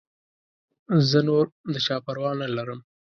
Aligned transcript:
زه 1.09 1.19
نور 1.27 1.45
د 1.73 1.75
چا 1.85 1.95
پروا 2.05 2.31
نه 2.41 2.47
لرم. 2.57 2.79